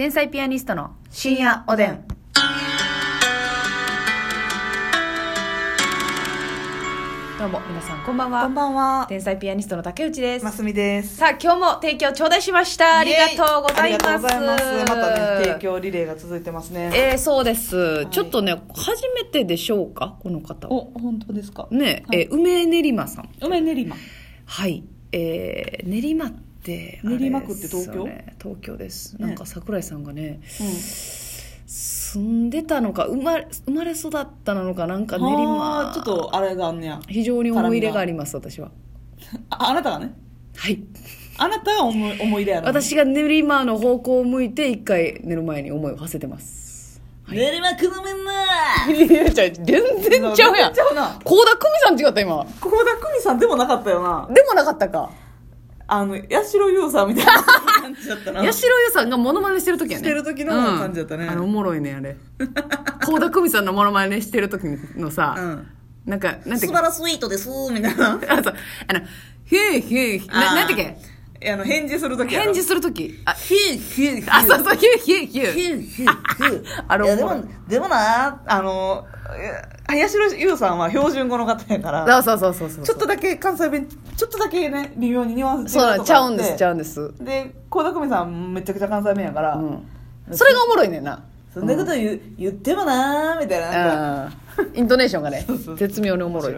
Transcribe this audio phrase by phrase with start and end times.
[0.00, 2.02] 天才ピアニストの深夜おでん。
[7.38, 8.44] どうも皆さんこんばんは。
[8.44, 9.04] こんばんは。
[9.10, 10.44] 天才ピアニストの竹内です。
[10.46, 11.16] ますみです。
[11.16, 12.96] さあ今日も提供頂戴しました。
[13.00, 14.06] ありがとうございます。
[14.06, 14.64] ありがとうございます。
[14.64, 16.90] またね、提供リレーが続いてますね。
[16.94, 21.68] えー、そうです、ちょっとね初めてでしょうかこの方はお、本当ですか？
[21.70, 23.96] ね、はいえー梅練馬さん梅練馬。
[24.46, 24.82] はい
[25.12, 26.32] えー、練馬っ
[26.62, 28.08] てあれ練馬区って東京？
[28.40, 30.46] 東京です、ねなんか桜井さんがねう
[31.66, 35.20] 住んでたのか生まれ生まれ育ったのかなんかん。
[35.20, 37.00] 練は馬あ、ちょっとあれがあんねや。
[37.08, 38.70] 非常に思い入れがあります私は
[39.50, 40.12] あ、あなたがね？
[40.56, 40.82] はい
[41.38, 42.66] あなたが思い思い入れある。
[42.66, 48.32] 私が練馬の方向を向いて一回寝る前に思いを馳せてます練馬くのめんな。
[48.88, 50.72] 全然ちゃうやん。
[50.72, 52.46] 倖田來未さん違った今倖
[52.84, 54.28] 田來未さんでもなかったよな。
[54.34, 55.10] でもなかったか
[55.92, 57.42] あの、八代優さんみたいな
[57.82, 58.40] 感じだったな。
[58.44, 60.04] 八代優さんがモノマネしてる時やね。
[60.04, 61.24] してる時の感じだったね。
[61.24, 62.16] うんあのおもろいねあれ。
[63.00, 64.64] 倖田來未さんのモノマネしてる時
[64.96, 65.66] のさ、うん。
[66.06, 68.20] なんかなんて素晴らスイートです、みたいな。
[68.28, 68.54] あそう。
[68.86, 69.00] あの
[69.44, 70.96] ヒューヒューななんてけ
[71.52, 73.20] あの、返事するとき返事する時。
[73.24, 74.36] あヒューヒューヒュー。
[74.36, 75.52] あそうそうヒューヒューヒュー。
[75.52, 76.84] ヒューヒューヒュー。
[76.86, 77.08] あれい。
[77.08, 79.06] やでも、でもな、あの、
[79.94, 87.12] いや八代優さんは標準語の方やから、そうそうそうそうちょっとだけ関西弁、ちょっとだけね、微妙にニュアンスそうなんちゃうんですちゃううんです。
[87.18, 89.82] で、倖田來未さんめちゃくちゃ関西弁やから、うん。
[90.32, 91.22] それがおもろいねんな。
[91.52, 94.78] そんなこと言,、言ってもなーみたいな、なんか、うん。
[94.78, 95.46] イントネーションがね
[95.76, 96.54] 絶妙におもろい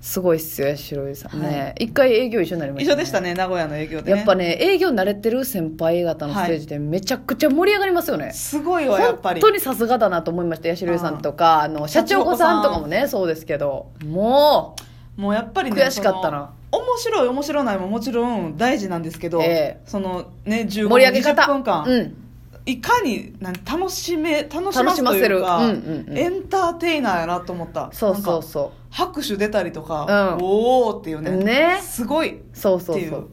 [0.00, 1.40] すごいっすよ八代優さん。
[1.40, 1.52] はい。
[1.52, 4.18] ね一回営業一緒になりました一緒でしたね、名古屋の営業で、ね。
[4.18, 9.40] やっぱね営業慣れてる先輩方のステージでめちゃくちゃ盛り上がりますよね、すごいわ、やっぱり。
[9.40, 11.62] 本当にさすがだなと思いました八代さんとか。
[11.62, 13.90] あの社長子さんとかもねそうですけど。
[14.04, 14.74] も
[15.16, 16.50] もうやっぱりね悔しかったな。
[16.72, 19.80] 面白い面白ないももちろん大事なんですけど、ええ。
[19.84, 21.42] そのね15う盛り上げ方。
[21.42, 22.29] 20分間、うん
[22.66, 25.40] いかになん楽しめ楽し楽ますしませる。
[25.40, 26.18] というんうんうん。
[26.18, 27.90] エンターテイナーやなと思った。
[27.92, 30.44] そうそうなんかそ拍手出たりとか、うん。
[30.44, 31.30] おおっていうね。
[31.32, 31.78] ね。
[31.82, 32.44] すごいっう。
[32.52, 33.28] そうそていううそう。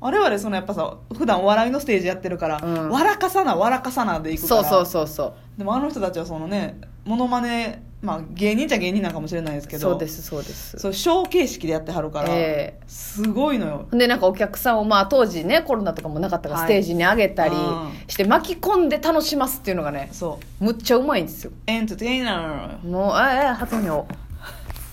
[0.00, 2.90] 我々そのやっぱさ普段お笑いのステージやってるから、うん。
[2.90, 4.64] 笑かさな笑かさなでいくから。
[4.64, 5.34] そうそうそうそう。
[5.58, 10.78] でもあの人たちはそのねモノマネまあ芸人っちゃ芸人なんかもしれないですけどそうですそうです。
[10.78, 12.80] そうショー形式でやってはるから、ええ。
[12.86, 13.88] すごいのよ。
[13.92, 16.68] でなんかお客さんをまあ当時ねコロナとかもなかったからはい。
[16.68, 17.92] ステージに上げたりうん。
[18.08, 20.64] して巻き込んで楽しますっていうのがねそう。
[20.64, 21.52] むっちゃうまいんですよ。
[21.66, 24.06] エンターテイナーもうええ発音よ。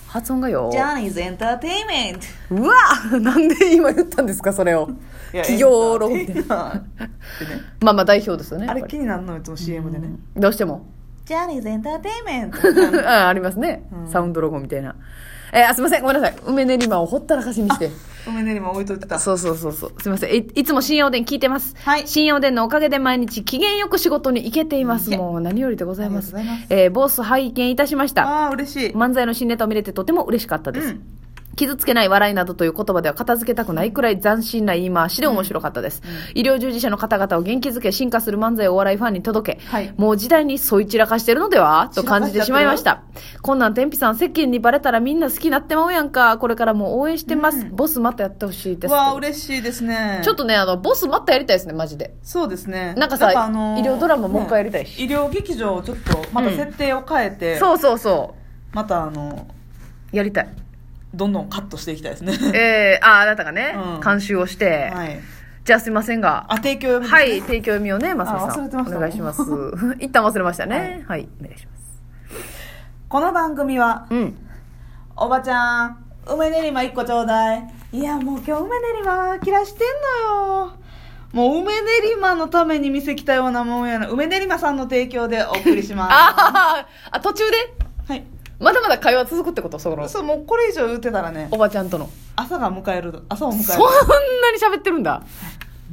[0.07, 0.69] 発音がよ。
[0.71, 2.21] ジャニーズエンターテイメント
[2.55, 2.73] うわ
[3.19, 4.89] なんで今言ったんですかそれを。
[5.31, 7.61] 企業論エンターテイナーってね。
[7.81, 10.85] まあまあ代表ですよねあれ気になるのよいつも CM でね、どうしても
[11.27, 12.57] ジャニーズエンターテイメント。
[13.05, 14.07] あありますね、うん。
[14.09, 14.95] サウンドロゴみたいな。
[15.51, 16.01] えーあすいません。
[16.01, 16.35] ごめんなさい。
[16.45, 17.91] 梅練馬をほったらかしにして。
[18.25, 19.19] 梅練馬置いといてた。
[19.19, 20.01] そうそうそうそう。
[20.01, 20.33] すいません。
[20.33, 22.07] いいつも深夜おでん聞いてます、はい。
[22.07, 25.09] 深夜おでんのおかげで毎日機嫌よく仕事に行けています。
[25.17, 26.33] もう何よりでございます。
[26.33, 26.73] ありがとうございます。
[26.73, 28.25] えーボス拝見いたしました。
[28.25, 28.93] ああ嬉しい。
[28.93, 31.01] 漫才の新ネタを見れてとても嬉しかったです、うん
[31.57, 36.01] 傷つけない笑いなどという言葉では片付けたくないくらい斬新な言い回しで面白かったです、
[36.35, 39.93] 医療従事者の方々を元気づけ進化する漫才をお笑いファンに届け、はい。
[39.97, 43.03] もう時代にそい散らかしてるのではと感じてしまいました。
[43.41, 46.37] こんなん天日さん世間にバレたらみんな好きになってまうやんか。
[46.37, 50.21] これからも応援してます、ボスまたやってほしいですわあ嬉しいですね。
[50.23, 52.15] ちょっとねあのボスまたやりたいですねマジで。
[52.21, 52.93] そうですね。
[52.97, 54.99] なんかさあのー医療ドラマもう一回やりたいし。
[54.99, 58.35] ね医療劇場をちょっとまた設定を変えて、そうそうそ
[58.73, 59.47] またあの
[60.13, 60.49] うやりたい
[61.17, 62.33] どんどんカットしていきたいですね。
[62.53, 64.01] えー、ああなたがね、うん。
[64.01, 65.19] 監修をして、はい。
[65.65, 66.45] じゃあすいませんが。
[66.47, 67.19] あ提供読みですね。
[67.19, 68.35] はい、提供読みをね、まさん。
[68.37, 68.97] あ忘れてました。
[68.97, 69.41] お願いします。
[69.99, 71.03] 一旦忘れましたね。
[71.07, 72.01] はい、お願いします。
[73.09, 74.37] この番組はうん。
[75.15, 75.97] おばちゃん
[76.27, 77.73] 梅練馬1個ちょうだい。
[77.91, 79.87] いやもう今日梅練馬切らしてん
[80.29, 80.71] のよ。
[81.33, 84.07] もう梅練馬のために店来たようなもんやな。
[84.07, 86.11] 梅練馬さんの提供でお送りします。
[86.15, 87.57] あーあ、途中で？
[88.07, 88.23] はい
[88.59, 89.79] まだまだ会話続くってこと？
[89.79, 92.09] その、そうもうこれ以上言ってたらねおばちゃんとの。
[92.35, 95.23] 朝が迎える朝を迎えるそんなに喋ってるんだ。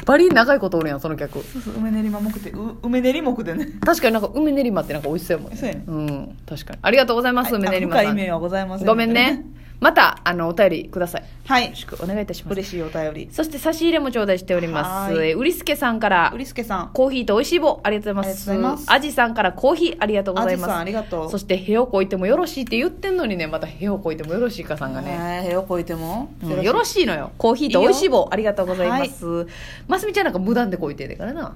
[0.05, 1.43] バリ長いことおるやん、その客。
[1.43, 5.59] そうそう梅練馬目でう梅練り目でね確かになんか梅練馬ってなんか美味しそうやもんね。
[5.59, 6.79] そうやねん、確かに。
[6.83, 8.07] ありがとうございます、はい梅練馬さん。
[8.07, 9.45] あ深い意味はございませんごめんね。
[9.85, 11.21] また、あの、お便りください。
[11.21, 12.53] よはいろしくお願いいたします。
[12.55, 15.13] 嬉しいお便りそして差し入れも頂戴しております。
[15.13, 18.51] はいえーうりすけさんからう、りすけさんコーヒーと美味しい棒ありがとうございます。
[18.51, 20.65] ありがとうございますアジさんからコーヒーありがとうございます。
[20.65, 25.19] あじさんありがとうそして、へをこいてもよろしいって言ってんのにね、またへをこいてもよろしいかさんがね。
[25.19, 27.33] ねへをこいてもうんよろしいのよ。
[27.37, 29.47] コーヒーと美味しい棒ありがとうございます。
[29.87, 31.55] ますみちゃんなんか無断でこいてるからな。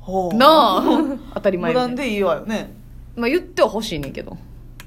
[0.00, 0.82] ほうなあ
[1.34, 2.72] 当たり前無断でいいわよね
[3.14, 4.38] まあ言っては欲しいねんけど。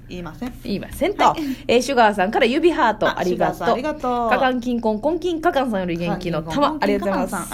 [0.09, 0.53] 言いません。
[0.63, 1.23] 言いませんと。
[1.23, 1.41] はい。
[1.67, 3.67] えーシュガーさんから指ハートあありがとう。
[3.69, 4.29] ありがとう。
[4.29, 7.47] かかんきんこんこんきんかかんさんより元気の玉ありがとうございま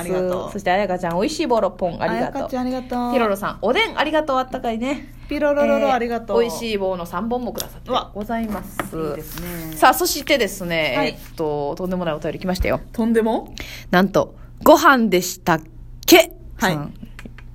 [0.50, 0.54] す。
[0.54, 2.36] そしてあやかちゃんおいしいボロポンありがとう。
[2.36, 2.58] あやかち。
[2.58, 4.38] ゃんありがとうヒロロさんおでんありがとう。
[4.38, 5.14] あったかいね。
[5.30, 6.38] ピロロロロ、えーありがとう。
[6.38, 8.98] おいしい棒の3本もくださってございます。
[8.98, 9.78] いいですね。
[9.78, 11.08] さあ、そしてですね、はい。
[11.10, 12.82] えっと、とんでもないお便り来ましたよ。
[12.92, 13.54] とんでも？
[13.92, 15.62] なんと、ご飯でしたっ
[16.08, 16.34] け？
[16.56, 16.74] はい。
[16.74, 16.94] さん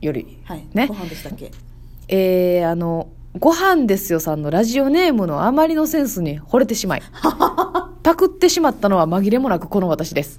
[0.01, 0.65] より、はい。
[0.73, 1.51] ねご飯でしたっけ？
[2.07, 3.09] えー、あの、
[3.39, 7.03] ご飯ですよさんのラジオネームのあまりのセンスに惚れてしまい、
[8.03, 10.39] パクってしまったのは紛れもなくこの私です。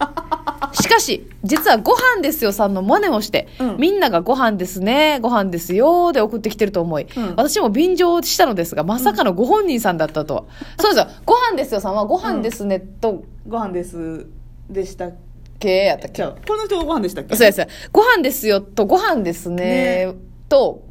[0.73, 3.77] しかし、実はご飯ですよさんの真似をして、うん。
[3.77, 7.33] みんながご飯ですね、ご飯ですよで送ってきてると思い、うん。
[7.35, 10.43] 私も便乗したのですが、まさかのご本人さんだったとは。
[10.79, 14.25] そうですよ、ご飯ですよさんはご飯ですねと、ご飯です
[14.69, 15.13] でしたっ
[15.59, 15.85] け？
[15.85, 17.35] やったっけこの人がご飯でしたっけ？
[17.35, 17.67] そうです。
[17.91, 20.13] ご飯ですよと、ご飯ですねね。
[20.49, 20.83] と、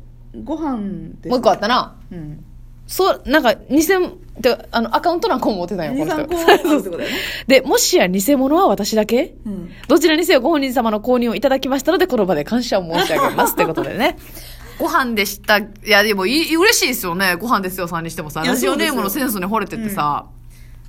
[0.42, 1.96] ご飯ですもう一個あったな。
[2.10, 2.44] うん
[2.86, 3.86] そう、なんか、偽、
[4.42, 6.44] てかあの、アカウントなんかも持ってたんよ、この23個人。
[6.44, 7.16] あるってことだよね
[7.46, 9.36] で、もしや偽物は私だけ？
[9.46, 13.56] うんどちらにせよご本人様の購入をいただきましたので、この場で感謝を申し上げます。
[13.56, 14.18] ということでね。
[14.78, 15.58] ご飯でした。
[15.58, 17.36] いや、でもいい、嬉しいですよね。
[17.36, 18.42] ご飯ですよさんにしてもさ。
[18.42, 20.26] いやラジオネームのセンスに惚れてってさ、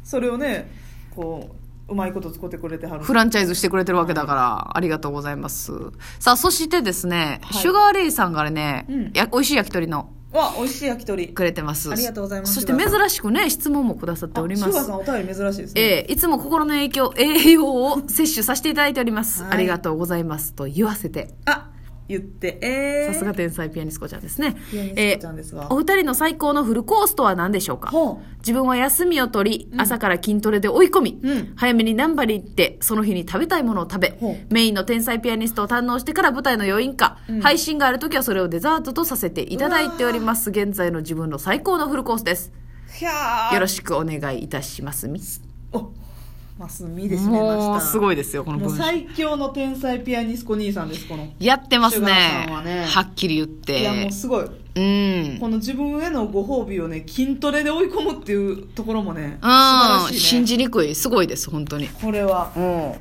[0.04, 0.70] それをね
[1.16, 5.72] こううまいこと使ってくれてはるフランチャイズしてくれてるわけだから、ありがとうございます。
[6.20, 11.92] さあ、そしてですね、はいシュガーレイさんからね、うんや美味しい焼き鳥のわ美味しい焼き鳥くれてます。
[11.92, 15.12] ありがとうございますそして珍しくね、質問もくださっておりますあシュガーさ。
[15.14, 19.44] んお便り珍しいですねええいつも心の影響、栄養を摂取させていただいております。
[19.44, 20.54] はいありがとうございます。
[20.54, 21.36] と言わせて。
[21.46, 21.65] あ
[22.08, 24.56] 言ってえー、さすが天才ピアニスコちゃんですね。
[24.72, 27.90] ピアニスコちゃんですお二人の最高のフルコースとは何でしょうか？
[27.90, 31.54] ほ自分は休みを取り、朝から筋トレで追い込み、うん。
[31.56, 34.20] 早めにナンバリ行って、その日に食べたいものを食べ
[34.50, 37.42] メインの天才ピアニストを堪能してから舞台の余韻か、うん。
[37.42, 40.52] 配信がある時はそれをデザートとさせていただいております。
[40.52, 42.52] 現在の自分の最高のフルコースです。
[43.52, 45.08] よろしくお願いいたします。
[45.08, 45.20] み。
[45.74, 45.92] お
[46.58, 47.68] マスミで締めました。
[47.68, 48.70] もうすごいですよ、この。
[48.70, 51.28] 最強の天才ピアニスコ兄さんですこの。
[51.38, 52.48] やってますね。
[52.50, 52.86] はね。
[52.86, 53.82] はっきり言って。
[53.82, 54.46] いやもうすごい。
[54.46, 55.38] うん。
[55.40, 61.90] この自分へのご褒美をね筋トレで追い込むっていうところもね素晴うん、らしい信ねじにくいすごいです本当に。
[61.90, 62.54] これは。
[62.56, 62.92] うん。
[62.92, 62.96] は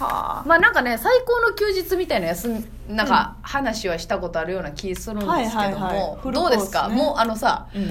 [0.00, 0.42] あ。
[0.46, 2.48] まあなんかね最高の休日みたいな休
[2.88, 6.90] みなんか話はしたことあるような気するんですけども、どうですか？
[6.90, 7.90] もうあのさうん。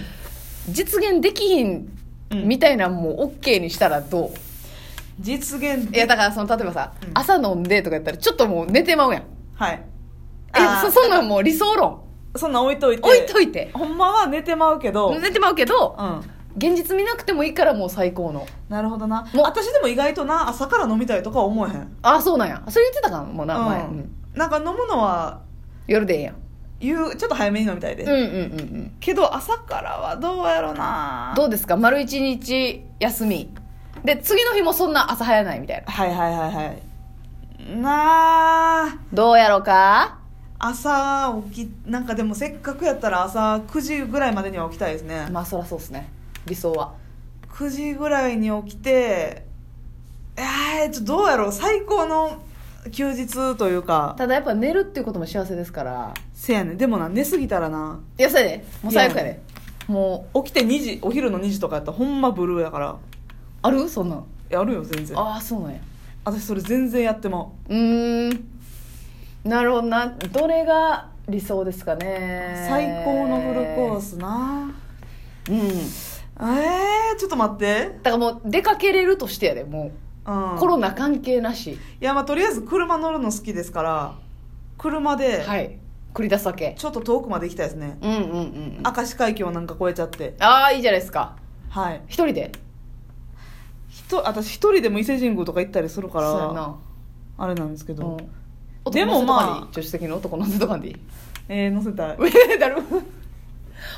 [0.69, 1.89] 実現できひん
[2.29, 4.31] うんみたいなのも OK にしたらどう、
[5.19, 7.11] 実現いやだからその例えばさ、うん。
[7.13, 9.23] 朝飲んでとかやったらちょっともう寝てまうやん。
[9.55, 9.73] はい。
[9.73, 9.83] え
[10.53, 10.91] あー。
[10.91, 12.01] そそんなんもう理想論？
[12.35, 13.01] そんなん置いといて。
[13.01, 13.71] 置いといて。
[13.73, 15.17] ほんまは寝てまうけど。
[15.19, 16.19] 寝てまうけどうん。
[16.57, 18.47] 現実見なくてもいいからもう最高の。
[18.69, 19.27] なるほどな。
[19.33, 19.45] もう。
[19.45, 21.97] 私でも意外とな朝から飲みたいとかは思えへん。
[22.01, 22.63] ああそうなんや。
[22.67, 23.97] それ言ってたかもうな、前、ううん。
[23.99, 25.41] ん、なんか飲むのは
[25.87, 26.35] 夜でええやん。
[26.79, 28.25] 夕ちょっと早めに飲みたいで、うんうんうんう
[28.63, 28.91] ん。
[28.99, 31.33] けど朝からはどうやろな。
[31.35, 31.75] どうですか？
[31.75, 33.51] 丸一日休み
[34.03, 35.91] で次の日もそんな朝早ないみたいな。
[35.91, 37.77] はいはいはいはい。
[37.77, 38.97] なあ。
[39.13, 40.19] どうやろうか？
[40.59, 45.27] 朝起きなんかでもせっかくやったら朝9時ぐらいまでには起きたいですね。
[45.31, 46.09] まあそらそうっすね。
[46.45, 46.93] 理想は。
[47.51, 49.45] 9時ぐらいに起きて
[50.35, 51.51] えー、ちょっとどうやろう。
[51.51, 52.41] 最高の
[52.91, 54.15] 休日というか。
[54.17, 56.13] ただやっぱ寝るっていうことも幸せですから。
[56.33, 56.73] せやね。
[56.73, 57.99] んでもな寝すぎたらな。
[58.17, 58.65] いやそれで。
[58.81, 59.41] もう最悪やで。
[59.87, 60.43] もう。
[60.43, 62.95] 起きて2時お昼の2時とかやったらほんまブルーやから
[63.67, 63.87] ある？
[63.89, 64.15] そんな。
[64.15, 65.17] んやるよ全然。
[65.17, 65.79] ああそうなんや。
[66.25, 67.45] 私それ全然やってまう。
[67.69, 68.47] うーん。
[69.43, 69.83] なるほど。
[69.83, 72.65] などれが理想ですかね？
[72.67, 74.73] 最高のフルコースな。
[75.49, 75.55] うん。
[75.55, 77.99] えー、ちょっと待って。
[78.03, 79.91] だからもう出かけれるとしてやでも
[80.25, 80.31] う。
[80.31, 80.55] ん。
[80.55, 81.71] うコロナ関係なし。
[81.71, 84.15] いやまあとりあえず車乗るの好きですから
[84.77, 85.79] 車ではい。
[86.13, 86.73] 繰り出すわけ。
[86.77, 88.39] ちょっと遠くまで行きたいですね、うんうんうんう
[88.79, 88.83] ん。
[88.83, 90.35] 明石海峡なんか越えちゃって。
[90.39, 91.35] ああいいじゃないですか。
[91.69, 92.01] はい。
[92.07, 92.51] 一人で？
[92.51, 92.66] ひ
[94.09, 96.75] と私一人でも伊勢神宮とか行ったりするからそうやな。
[97.37, 98.17] あれなんですけど、
[98.85, 98.91] うん。
[98.91, 100.95] でもまあ男乗せとかに助手席の男乗せとかんでいい
[101.49, 102.17] えー、乗せたい。
[102.53, 102.77] え だる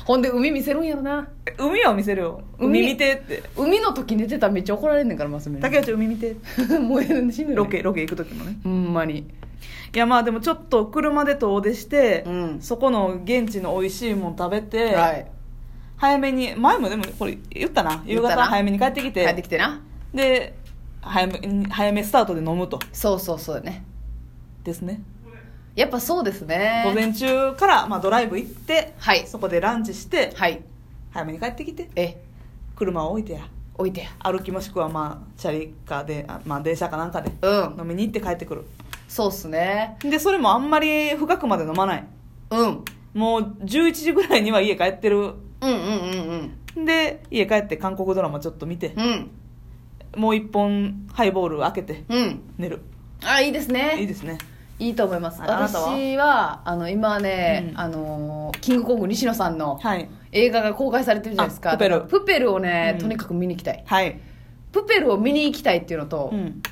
[0.04, 1.28] ほんで海見せるんやろな。
[1.58, 2.42] 海は見せるよ。
[2.58, 2.80] 海。
[2.80, 3.42] 海見てって。
[3.56, 6.36] 海の時寝てたらめっちゃ怒られんねんからますみ竹内海見て。
[6.80, 8.58] もうええ死ぬねロケロケ行く時もね。
[8.62, 9.18] ほんまに。
[9.18, 12.58] いやまあでもちょっと車で遠出して、うん。
[12.60, 15.26] そこの現地の美味しいもん食べて、はい。
[15.96, 18.02] 早めに前もでもこれ言ったな。
[18.06, 18.42] 夕言ったな。
[18.44, 19.24] 方早めに帰ってきて。
[19.24, 19.80] 帰ってきてな
[20.14, 20.56] で
[21.02, 22.78] 早めに早めスタートで飲むと。
[22.92, 23.84] そうそうそうだね。
[24.64, 25.02] ですね。
[25.74, 26.82] やっぱそうですね。
[26.84, 29.26] 午前中から、まあ、ドライブ行って、はい。
[29.26, 30.62] そこでランチしてはい。
[31.12, 32.22] 早めに帰ってきてえ
[32.76, 33.48] 車を置いてや。
[33.78, 34.08] 置いてや。
[34.18, 37.76] 歩きもしくはまあチャリかで、あまあ、電車かなんかでうん。
[37.80, 38.64] 飲みに行って帰ってくる。
[39.08, 39.96] そうっすね。
[40.00, 42.04] でそれもあんまり深くまで飲まない。
[42.50, 42.84] うん。
[43.14, 45.16] もう11時ぐらいには家帰ってる。
[45.18, 46.84] うんうんうんうん。
[46.84, 48.92] で家帰って韓国ドラマちょっと見て。
[48.96, 49.30] うん
[50.16, 52.40] もう一本ハイボール開けてうん。
[52.58, 52.80] 寝る。
[53.24, 53.96] あいいですね。
[53.98, 54.38] いいですね。
[54.78, 55.42] いいと思います。
[55.42, 55.88] ああなたは？
[55.90, 57.80] 私はあの今ね、うん。
[57.80, 60.08] あのキングコング西野さんのはい。
[60.32, 61.72] 映画が公開されてるじゃないですか。
[61.72, 62.00] あプペル。
[62.02, 63.00] プペルをね、うん。
[63.00, 63.82] とにかく見に行きたい。
[63.84, 64.20] はい、
[64.70, 66.62] プペルを見に行きたいっていうのと、うん、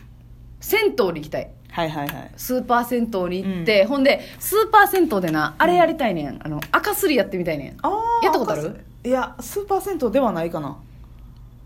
[0.60, 1.50] 銭湯に行きたい。
[1.70, 2.30] はいはいはい。
[2.36, 6.40] スーパー銭湯に行って、ほんでスーパー銭湯でなあれやりたいねん。
[6.40, 7.76] あの赤すりやってみたいねん。
[7.82, 8.84] あーやったことある？
[9.04, 10.78] いやスーパー銭湯ではないかな。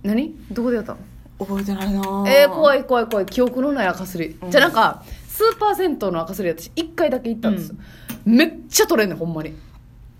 [0.03, 0.35] 何？
[0.51, 0.99] どこでやったの？
[1.45, 2.25] 覚えてないな。
[2.27, 3.27] えー、怖いい怖い怖い。
[3.27, 4.51] 記憶のない赤すり、うん。
[4.51, 7.71] じゃあなんかスーパー銭湯の赤すり私1回だけ行ったんです。
[7.71, 7.77] よ、
[8.25, 9.55] めっちゃ取れんねんほんまに。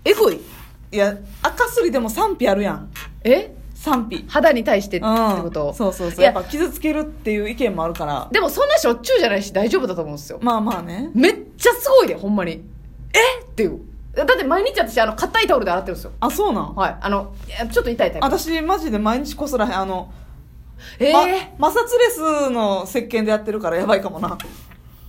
[0.05, 0.39] えぐい。
[0.91, 2.89] いや赤すりでも賛否あるやん。
[3.23, 3.55] え？
[3.73, 4.23] 賛否。
[4.27, 5.43] 肌に対してってうん。
[5.43, 6.19] こと、そうそうそう。
[6.19, 8.29] いややっぱ傷つけるっていう意見もあるから。
[8.31, 10.39] でもそんなしょっちゅうじゃないし大丈夫だと思うんですよ。
[10.41, 11.09] まあまあね。
[11.13, 12.51] めっちゃすごいでほんまに。
[13.13, 13.43] え？
[13.43, 13.79] っていう。
[14.13, 16.11] だって毎日私あの硬いタオルで洗ってるんですよ。
[16.19, 16.75] あそうなん？
[16.75, 16.97] はい。
[17.01, 17.33] あの
[17.71, 18.17] ちょっと痛いタイプ。
[18.19, 19.75] 私マジで毎日こすらへん。
[19.75, 20.13] あの、
[20.99, 21.13] ええ
[21.57, 24.37] ま、摩擦レスの石鹸でやってるからやばいかもな。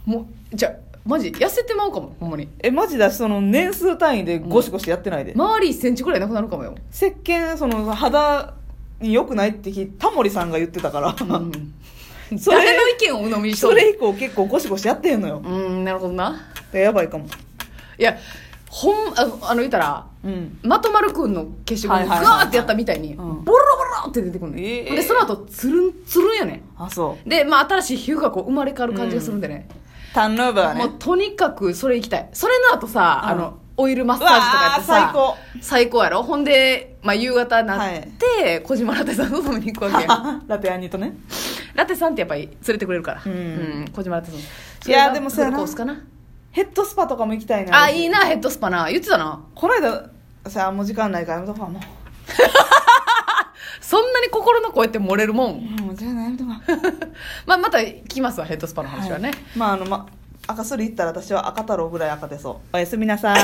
[0.05, 0.73] もうじゃあ
[1.05, 2.49] マジ痩せてまうかもほんまに。
[2.61, 8.55] えマジだしその年数単位でゴシゴシやってないで、周り1センチぐらいなくなるかもよ、石鹸その肌
[9.01, 11.75] に良くないって聞いタモリさんが言ってたから、うん、
[12.39, 15.43] それ誰の意見を鵜呑みにしとるそれ以降結構ゴシゴシやってんのよ。
[15.45, 16.41] うんなるほどな。
[16.73, 17.27] でやばいかも。
[17.99, 18.17] いや
[18.71, 20.59] ほんああの言ったらうん。
[20.63, 22.45] まとまるくんの消しゴムガはいはいはいはい。
[22.47, 23.45] ーってやったみたいに、うん。
[23.45, 23.74] ボロ
[24.11, 26.63] って出てくるの、ええでその後つるんつるんやね。
[26.77, 27.29] あそう。
[27.29, 29.69] で、まあ、新しい皮膚がこう生まれ変わる感じがするんでね、
[30.13, 30.85] タンヌーバーね。
[30.87, 32.29] もうとにかくそれ行きたい。
[32.33, 33.31] それの後さ、うん。
[33.31, 35.37] あのオイルマッサージとかやってさうわー最高。
[35.61, 36.23] 最高やろ。
[36.23, 41.17] ほんで、まあ、夕方になって、小島ラテさんと飲みに行くわけや ラテアニとね。
[41.75, 43.85] ラテさんってやっぱり連れてくれるから、うん。
[43.93, 44.91] 小島ラテさん。
[44.91, 45.97] いやでもそうやなコースかな？
[46.53, 47.83] ヘッドスパとかも行きたいな。
[47.83, 48.89] あいいなヘッドスパな。
[48.89, 49.41] 言ってたな。
[49.57, 50.09] この間
[50.49, 51.81] さあもう時間ないからやめとこうも
[53.87, 60.07] そんなに心の声って漏れるもん、うもう時間ないやめとこうまあ、また聞きますわヘッドスパの話はね、まああのま
[60.47, 62.57] 赤すり行ったら私は赤太郎ぐらい赤出そう。
[62.73, 63.41] おやすみなさい